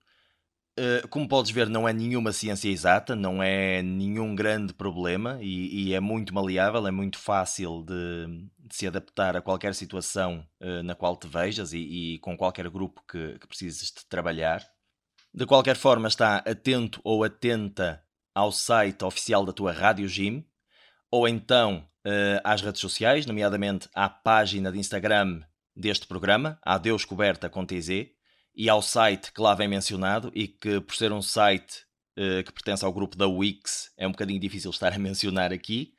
[0.75, 5.89] Eh, como podes ver, não é nenhuma ciência exata, não é nenhum grande problema e,
[5.89, 8.25] e é muito maleável, é muito fácil de,
[8.57, 12.67] de se adaptar a qualquer situação uh, na qual te vejas e, e com qualquer
[12.71, 14.65] grupo que, que, precises de trabalhar.
[15.31, 20.43] De qualquer forma, está atento ou atenta ao site oficial da tua Rádio Gym
[21.11, 25.41] ou então uh, às redes sociais, nomeadamente à página de Instagram
[25.75, 28.07] deste programa, Adeus Coberta com TZ
[28.55, 31.85] e ao site que lá vem mencionado e que por ser um site
[32.17, 35.93] uh, que pertence ao grupo da Wix é um bocadinho difícil estar a mencionar aqui.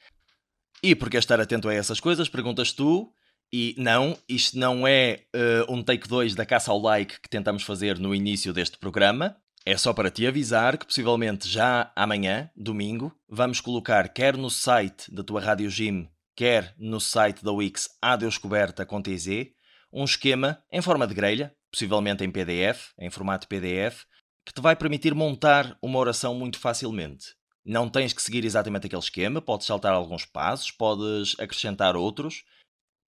[0.82, 3.12] E porque estar atento a essas coisas, perguntas tu,
[3.52, 7.62] e não, isto não é uh, um take 2 da caça ao like que tentamos
[7.62, 9.36] fazer no início deste programa.
[9.64, 15.12] É só para te avisar que possivelmente já amanhã, domingo, vamos colocar quer no site
[15.12, 19.50] da tua Rádio Gym, quer no site da Wix Adeus Coberta com TZ,
[19.92, 24.04] um esquema em forma de grelha, possivelmente em PDF, em formato PDF,
[24.46, 27.34] que te vai permitir montar uma oração muito facilmente.
[27.62, 32.44] Não tens que seguir exatamente aquele esquema, podes saltar alguns passos, podes acrescentar outros,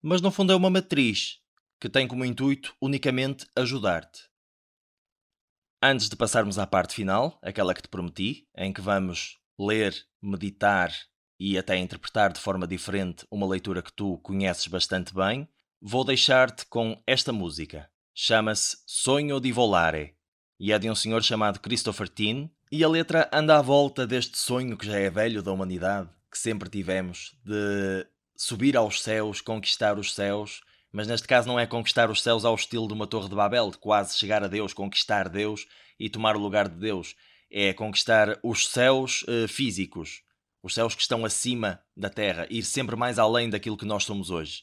[0.03, 1.39] mas no fundo é uma matriz
[1.81, 4.32] que tem como intuito unicamente ajudar-te.
[5.85, 10.93] Antes de passarmos à parte final, aquela que te prometi, em que vamos ler, meditar
[11.41, 15.49] e até interpretar de forma diferente uma leitura que tu conheces bastante bem,
[15.81, 17.91] vou deixar-te com esta música.
[18.15, 20.15] Chama-se Sonho di Volare
[20.61, 22.49] e é de um senhor chamado Christopher Tin.
[22.71, 26.39] E a letra anda à volta deste sonho que já é velho da humanidade, que
[26.39, 28.07] sempre tivemos, de
[28.37, 30.63] subir aos céus, conquistar os céus,
[30.93, 33.71] mas neste caso não é conquistar os céus ao estilo de uma Torre de Babel,
[33.71, 35.67] de quase chegar a Deus, conquistar Deus
[35.99, 37.17] e tomar o lugar de Deus.
[37.51, 40.23] É conquistar os céus uh, físicos,
[40.63, 44.31] os céus que estão acima da Terra, ir sempre mais além daquilo que nós somos
[44.31, 44.63] hoje.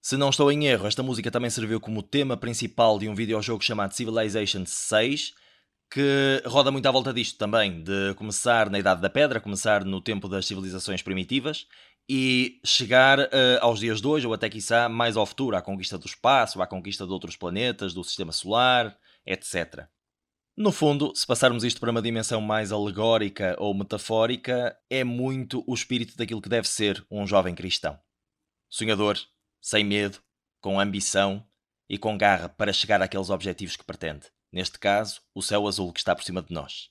[0.00, 3.62] Se não estou em erro, esta música também serviu como tema principal de um videojogo
[3.62, 5.34] chamado Civilization 6,
[5.90, 10.00] que roda muito à volta disto também, de começar na Idade da Pedra, começar no
[10.00, 11.66] tempo das civilizações primitivas
[12.08, 15.98] e chegar uh, aos dias de hoje, ou até quiçá mais ao futuro, à conquista
[15.98, 18.96] do espaço, à conquista de outros planetas, do sistema solar,
[19.26, 19.86] etc.
[20.56, 25.74] No fundo, se passarmos isto para uma dimensão mais alegórica ou metafórica, é muito o
[25.74, 27.98] espírito daquilo que deve ser um jovem cristão.
[28.68, 29.16] Sonhador,
[29.60, 30.18] sem medo,
[30.60, 31.46] com ambição
[31.88, 34.26] e com garra para chegar àqueles objetivos que pretende.
[34.52, 36.90] Neste caso, o céu azul que está por cima de nós.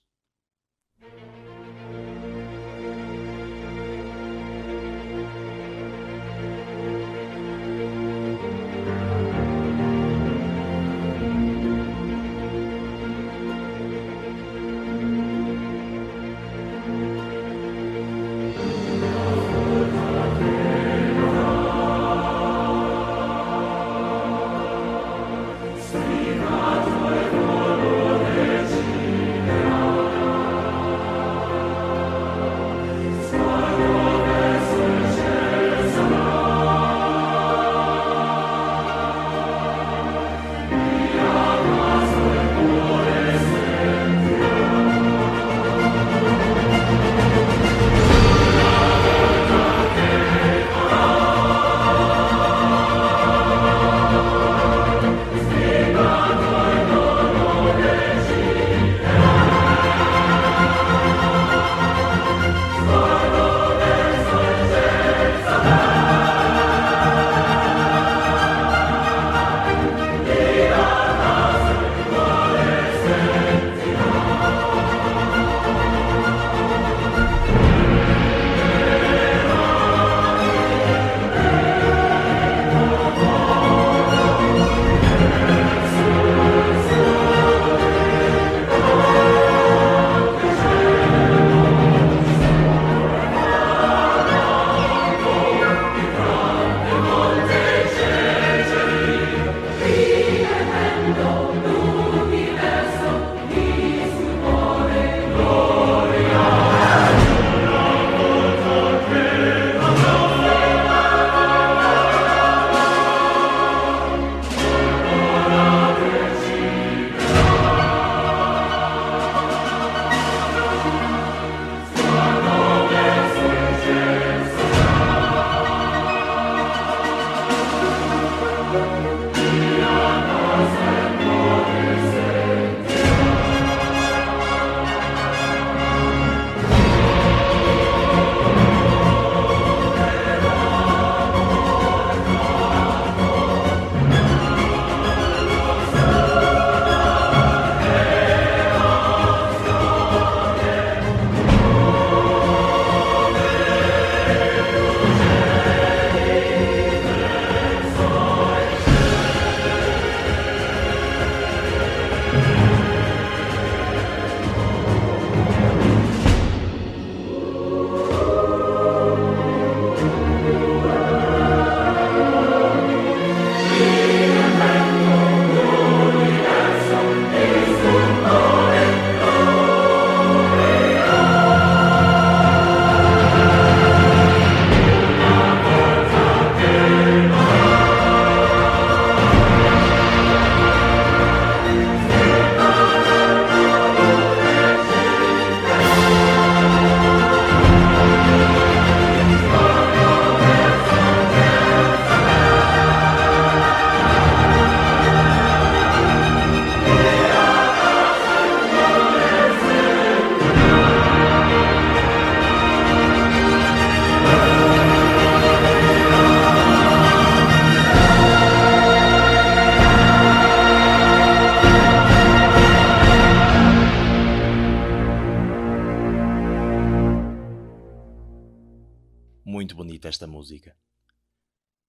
[230.18, 230.76] Esta música.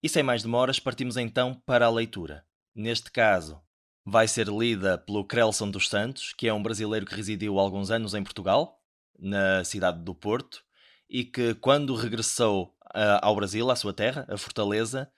[0.03, 2.45] E sem mais demoras, partimos então para a leitura.
[2.74, 3.61] Neste caso,
[4.05, 8.14] vai ser lida pelo Crelson dos Santos, que é um brasileiro que residiu alguns anos
[8.14, 8.81] em Portugal,
[9.18, 10.62] na cidade do Porto,
[11.09, 15.11] e que, quando regressou uh, ao Brasil, à sua terra, a Fortaleza,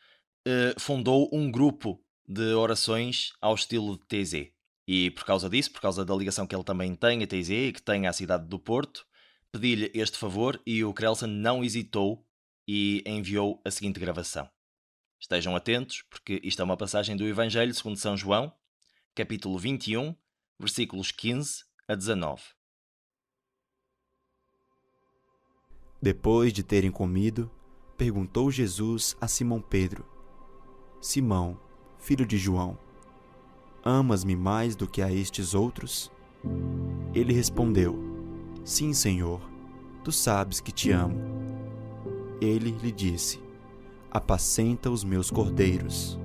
[0.47, 4.53] uh, fundou um grupo de orações ao estilo de TZ.
[4.87, 7.73] E por causa disso, por causa da ligação que ele também tem a TZ e
[7.73, 9.05] que tem à cidade do Porto,
[9.53, 12.25] pedi-lhe este favor e o Crelson não hesitou
[12.73, 14.49] e enviou a seguinte gravação.
[15.19, 18.55] Estejam atentos, porque isto é uma passagem do Evangelho segundo São João,
[19.13, 20.15] capítulo 21,
[20.57, 22.41] versículos 15 a 19.
[26.01, 27.51] Depois de terem comido,
[27.99, 30.09] perguntou Jesus a Simão Pedro:
[31.01, 31.61] Simão,
[31.99, 32.79] filho de João,
[33.85, 36.09] amas-me mais do que a estes outros?
[37.13, 37.99] Ele respondeu:
[38.65, 39.41] Sim, Senhor,
[40.05, 41.40] tu sabes que te amo.
[42.41, 43.39] Ele lhe disse:
[44.11, 46.19] apacenta os meus cordeiros.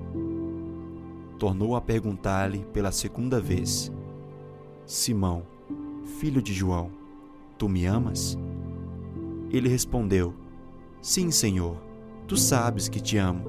[1.38, 3.92] Tornou a perguntar-lhe pela segunda vez:
[4.86, 5.44] Simão,
[6.20, 6.92] filho de João,
[7.58, 8.38] tu me amas?
[9.52, 10.34] Ele respondeu:
[11.02, 11.78] Sim, Senhor,
[12.28, 13.46] tu sabes que te amo.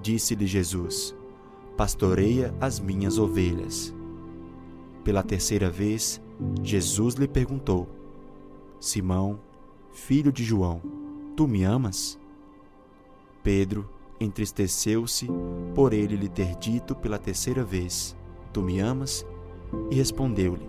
[0.00, 1.14] Disse-lhe Jesus:
[1.76, 3.94] Pastoreia as minhas ovelhas.
[5.04, 6.22] Pela terceira vez,
[6.62, 7.88] Jesus lhe perguntou:
[8.80, 9.38] Simão,
[9.90, 10.80] filho de João,
[11.36, 12.18] tu me amas?
[13.42, 15.28] Pedro entristeceu-se
[15.74, 18.16] por ele lhe ter dito pela terceira vez:
[18.52, 19.24] Tu me amas?
[19.90, 20.66] E respondeu-lhe: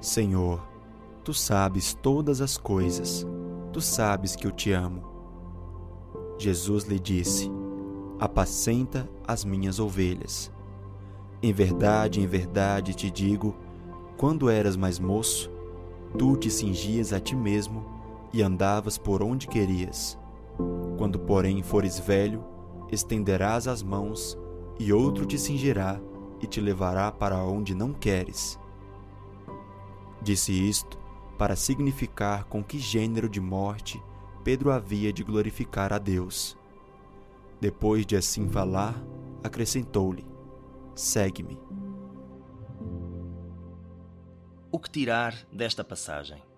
[0.00, 0.66] Senhor,
[1.22, 3.26] tu sabes todas as coisas,
[3.72, 5.04] tu sabes que eu te amo.
[6.38, 7.52] Jesus lhe disse:
[8.18, 10.50] Apacenta as minhas ovelhas.
[11.42, 13.54] Em verdade, em verdade te digo:
[14.16, 15.50] quando eras mais moço,
[16.16, 17.99] tu te cingias a ti mesmo
[18.32, 20.18] e andavas por onde querias
[21.00, 22.44] quando, porém, fores velho,
[22.92, 24.36] estenderás as mãos,
[24.78, 25.98] e outro te cingirá
[26.42, 28.60] e te levará para onde não queres.
[30.20, 30.98] Disse isto
[31.38, 33.98] para significar com que gênero de morte
[34.44, 36.54] Pedro havia de glorificar a Deus.
[37.58, 38.94] Depois de assim falar,
[39.42, 40.26] acrescentou-lhe:
[40.94, 41.58] Segue-me.
[44.70, 46.49] O que tirar desta passagem?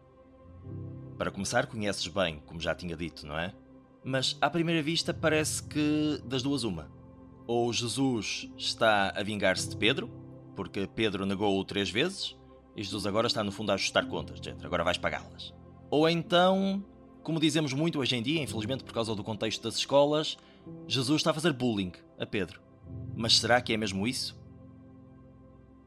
[1.23, 3.55] Para começar, conheces bem, como já tinha dito, não é?
[4.03, 6.91] Mas à primeira vista parece que das duas uma.
[7.47, 10.11] Ou Jesus está a vingar-se de Pedro,
[10.57, 12.37] porque Pedro negou-o três vezes,
[12.75, 15.55] e Jesus agora está no fundo a ajustar contas, gente, agora vais pagá-las.
[15.89, 16.85] Ou então,
[17.23, 20.37] como dizemos muito hoje em dia, infelizmente por causa do contexto das escolas,
[20.89, 22.61] Jesus está a fazer bullying a Pedro.
[23.15, 24.37] Mas será que é mesmo isso?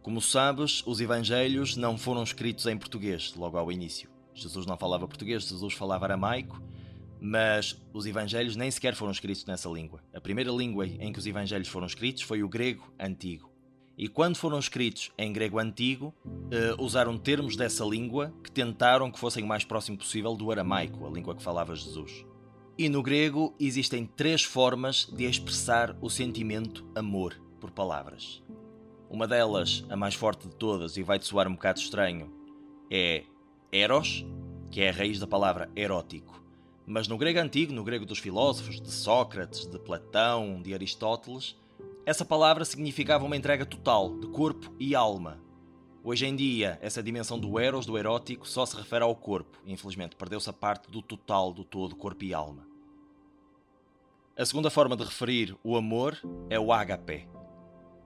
[0.02, 4.14] Como sabes, os evangelhos não foram escritos em português logo ao início.
[4.36, 6.62] Jesus não falava português, Jesus falava aramaico
[7.20, 10.00] mas os evangelhos nem sequer foram escritos nessa língua.
[10.14, 13.50] A primeira língua em que os evangelhos foram escritos foi o grego antigo.
[13.98, 19.18] E quando foram escritos em grego antigo, uh, usaram termos dessa língua que tentaram que
[19.20, 22.26] fossem o mais próximo possível do aramaico, a língua que falava Jesus.
[22.78, 28.44] E no grego existem três formas de expressar o sentimento amor por palavras.
[29.10, 32.32] Uma delas, a mais forte de todas, e vai-te soar um bocado estranho,
[32.92, 33.24] é
[33.76, 34.26] eros,
[34.71, 36.41] que é a raiz da palavra erótico.
[36.88, 41.57] Mas no grego antigo, no grego dos filósofos, de Sócrates, de Platão, de Aristóteles,
[42.05, 45.41] essa palavra significava uma entrega total de corpo e alma.
[46.03, 49.59] Hoje em dia, essa dimensão do eros, do erótico, só se refere ao corpo.
[49.65, 52.65] Infelizmente, perdeu-se a parte do total, do todo, corpo e alma.
[54.38, 56.17] A segunda forma de referir o amor
[56.49, 57.28] é o ágape.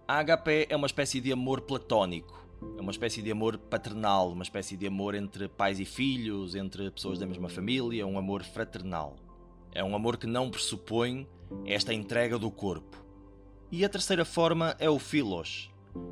[0.08, 4.76] Ágape é uma espécie de amor platónico, é uma espécie de amor paternal, uma espécie
[4.76, 9.16] de amor entre pais e filhos, entre pessoas da mesma família, um amor fraternal.
[9.72, 11.28] É um amor que não pressupõe
[11.66, 12.98] esta entrega do corpo.
[13.72, 15.70] E a terceira forma é o philos.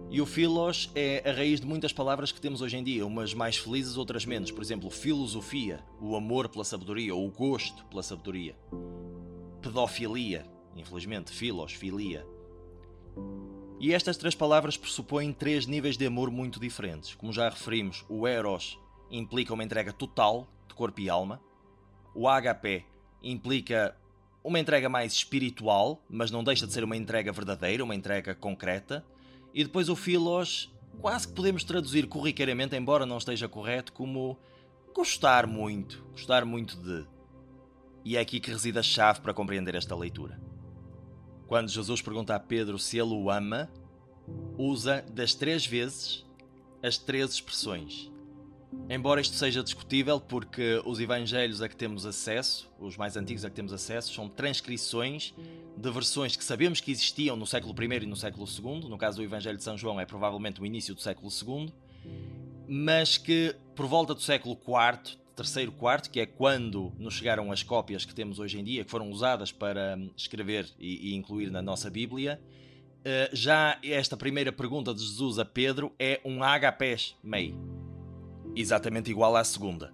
[0.09, 3.33] E o philos é a raiz de muitas palavras que temos hoje em dia, umas
[3.33, 4.51] mais felizes, outras menos.
[4.51, 8.55] Por exemplo, filosofia, o amor pela sabedoria, ou o gosto pela sabedoria.
[9.61, 10.45] Pedofilia,
[10.75, 12.25] infelizmente, philos, filia.
[13.80, 17.13] E estas três palavras pressupõem três níveis de amor muito diferentes.
[17.13, 18.80] Como já referimos, o Eros
[19.11, 21.39] implica uma entrega total de corpo e alma.
[22.15, 22.84] O HP
[23.21, 23.95] implica
[24.43, 29.05] uma entrega mais espiritual, mas não deixa de ser uma entrega verdadeira, uma entrega concreta.
[29.53, 34.39] E depois o Philos, quase que podemos traduzir corriqueiramente, embora não esteja correto, como
[34.91, 37.05] gostar muito, gostar muito de.
[38.03, 40.46] E é aqui que reside a chave para compreender esta leitura.
[41.47, 43.69] Quando Jesus pergunta a Pedro se ele o ama,
[44.57, 46.25] usa das três vezes
[46.83, 48.11] as três expressões.
[48.89, 53.49] Embora isto seja discutível, porque os evangelhos a que temos acesso, os mais antigos a
[53.49, 55.33] que temos acesso, são transcrições
[55.75, 58.89] de versões que sabemos que existiam no século I e no século II.
[58.89, 61.73] No caso do Evangelho de São João, é provavelmente o início do século II,
[62.67, 67.61] mas que por volta do século IV, terceiro quarto, que é quando nos chegaram as
[67.61, 71.61] cópias que temos hoje em dia, que foram usadas para escrever e, e incluir na
[71.61, 72.41] nossa Bíblia,
[73.05, 77.53] eh, já esta primeira pergunta de Jesus a Pedro é um agapés mei,
[78.55, 79.93] exatamente igual à segunda.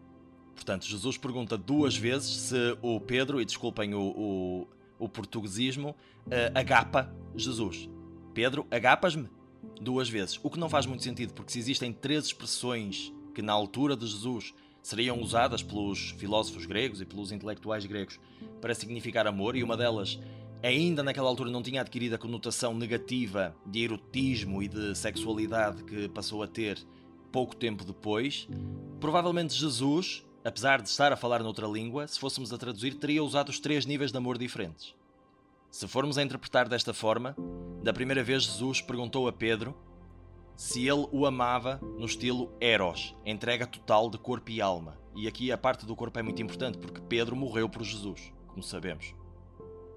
[0.55, 4.67] Portanto, Jesus pergunta duas vezes se o Pedro, e desculpem o, o,
[4.97, 7.89] o portuguesismo, uh, agapa Jesus.
[8.33, 9.27] Pedro, agapas-me?
[9.81, 10.39] Duas vezes.
[10.41, 14.05] O que não faz muito sentido, porque se existem três expressões que na altura de
[14.05, 14.53] Jesus
[14.83, 18.19] seriam usadas pelos filósofos gregos e pelos intelectuais gregos
[18.61, 20.19] para significar amor, e uma delas
[20.61, 26.07] ainda naquela altura não tinha adquirido a conotação negativa de erotismo e de sexualidade que
[26.09, 26.77] passou a ter
[27.31, 28.47] pouco tempo depois,
[28.99, 33.49] provavelmente Jesus, apesar de estar a falar noutra língua, se fôssemos a traduzir, teria usado
[33.49, 34.93] os três níveis de amor diferentes.
[35.71, 37.35] Se formos a interpretar desta forma,
[37.81, 39.75] da primeira vez Jesus perguntou a Pedro
[40.55, 44.97] se ele o amava no estilo Eros, entrega total de corpo e alma.
[45.15, 48.63] E aqui a parte do corpo é muito importante porque Pedro morreu por Jesus, como
[48.63, 49.13] sabemos.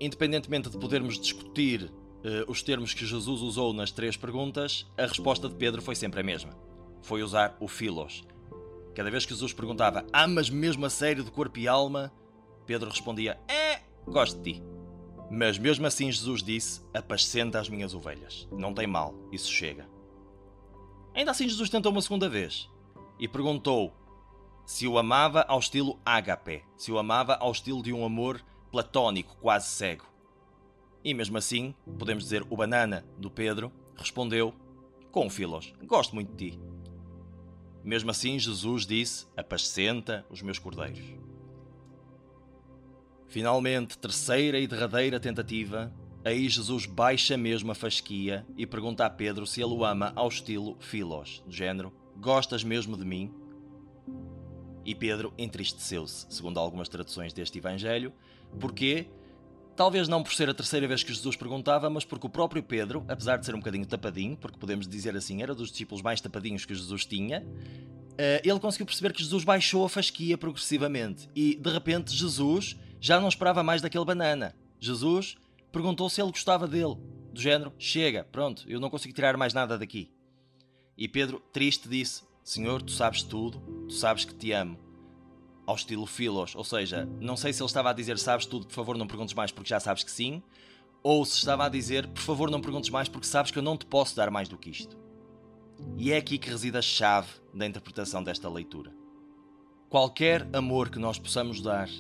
[0.01, 5.49] Independentemente de podermos discutir uh, os termos que Jesus usou nas três perguntas, a resposta
[5.49, 6.53] de Pedro foi sempre a mesma.
[7.03, 8.25] Foi usar o Philos.
[8.95, 12.13] Cada vez que Jesus perguntava Amas mesmo a sério de corpo e alma?
[12.67, 14.63] Pedro respondia É, gosto de ti.
[15.31, 18.49] Mas mesmo assim Jesus disse Apascenta as minhas ovelhas.
[18.51, 19.96] Não tem mal, isso chega.
[21.17, 22.69] Ainda assim, Jesus tentou uma segunda vez
[23.19, 23.91] e perguntou
[24.67, 29.35] se o amava ao estilo ágape, se o amava ao estilo de um amor platónico,
[29.39, 30.05] quase cego.
[31.03, 34.55] E mesmo assim, podemos dizer o banana do Pedro respondeu
[35.11, 36.61] com filos: Gosto muito de ti.
[37.83, 41.15] Mesmo assim, Jesus disse: Apascenta os meus cordeiros.
[43.27, 45.91] Finalmente, terceira e derradeira tentativa,
[46.27, 50.27] Aí Jesus baixa mesmo a fasquia e pergunta a Pedro se ele o ama ao
[50.27, 53.33] estilo Filos, do género: Gostas mesmo de mim?
[54.85, 58.13] E Pedro entristeceu-se, segundo algumas traduções deste Evangelho.
[58.59, 59.07] Porquê?
[59.77, 63.05] Talvez não por ser a terceira vez que Jesus perguntava, mas porque o próprio Pedro,
[63.07, 66.65] apesar de ser um bocadinho tapadinho, porque podemos dizer assim, era dos discípulos mais tapadinhos
[66.65, 67.47] que Jesus tinha,
[68.19, 71.29] eh, ele conseguiu perceber que Jesus baixou a fasquia progressivamente.
[71.37, 74.57] E, de repente, Jesus já não esperava mais daquele banana.
[74.81, 75.37] Jesus
[75.77, 76.97] perguntou se ele gostava dele.
[77.31, 80.11] Do género, chega, pronto, eu não consigo tirar mais nada daqui.
[80.97, 84.79] E Pedro, triste, disse: Senhor, tu sabes tudo, tu sabes que te amo.
[85.67, 88.73] Ao estilo Filos, ou seja, não sei se ele estava a dizer sabes tudo, por
[88.73, 90.43] favor não perguntes mais porque já sabes que sim,
[91.03, 93.77] ou se estava a dizer por favor não perguntes mais porque sabes que eu não
[93.77, 94.97] te posso dar mais do que isto.
[95.99, 98.95] E é aqui que reside a chave da interpretação desta leitura.
[99.91, 101.91] Qualquer amor que nós possamos dar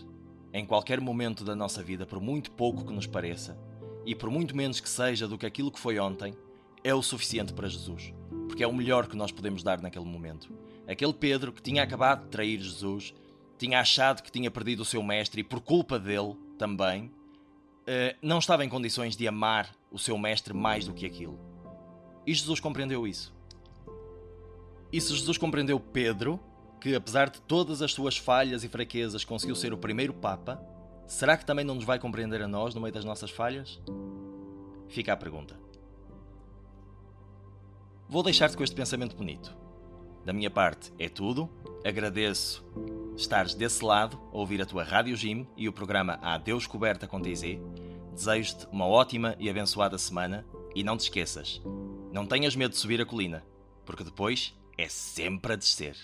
[0.56, 3.58] em qualquer momento da nossa vida, por muito pouco que nos pareça,
[4.06, 6.34] e por muito menos que seja do que aquilo que foi ontem,
[6.82, 8.14] é o suficiente para Jesus,
[8.48, 10.50] porque é o melhor que nós podemos dar naquele momento.
[10.88, 13.12] Aquele Pedro que tinha acabado de trair Jesus,
[13.58, 17.10] tinha achado que tinha perdido o seu mestre e por culpa dele também,
[17.86, 21.38] eh, não estava em condições de amar o seu mestre mais do que aquilo.
[22.26, 23.30] E Jesus compreendeu isso.
[24.90, 26.40] E se Jesus compreendeu Pedro,
[26.80, 30.60] que, apesar de todas as suas falhas e fraquezas, conseguiu ser o primeiro Papa,
[31.06, 33.80] será que também não nos vai compreender a nós no meio das nossas falhas?
[34.88, 35.58] Fica a pergunta.
[38.08, 39.56] Vou deixar-te com este pensamento bonito.
[40.24, 41.50] Da minha parte é tudo.
[41.84, 42.64] Agradeço
[43.16, 47.06] estares desse lado a ouvir a tua Rádio Jim e o programa A Deus Coberta
[47.06, 47.58] com TZ.
[48.12, 51.60] Desejo-te uma ótima e abençoada semana e não te esqueças,
[52.12, 53.44] não tenhas medo de subir a colina,
[53.84, 55.96] porque depois é sempre a descer.